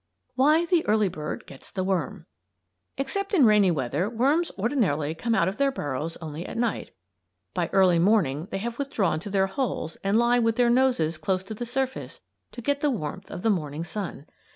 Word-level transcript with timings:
WHY 0.33 0.65
THE 0.65 0.83
EARLY 0.87 1.09
BIRD 1.09 1.45
GETS 1.45 1.69
THE 1.69 1.83
WORM 1.83 2.25
Except 2.97 3.35
in 3.35 3.45
rainy 3.45 3.69
weather 3.69 4.09
worms 4.09 4.51
ordinarily 4.57 5.13
come 5.13 5.35
out 5.35 5.47
of 5.47 5.57
their 5.57 5.71
burrows 5.71 6.17
only 6.17 6.43
at 6.43 6.57
night. 6.57 6.89
By 7.53 7.67
early 7.71 7.99
morning 7.99 8.47
they 8.49 8.57
have 8.57 8.79
withdrawn 8.79 9.13
into 9.21 9.29
their 9.29 9.45
holes 9.45 9.97
and 10.03 10.17
lie 10.17 10.39
with 10.39 10.55
their 10.55 10.71
noses 10.71 11.19
close 11.19 11.43
to 11.43 11.53
the 11.53 11.67
surface 11.67 12.21
to 12.51 12.63
get 12.63 12.81
the 12.81 12.89
warmth 12.89 13.29
of 13.29 13.43
the 13.43 13.51
morning 13.51 13.83
sun. 13.83 14.25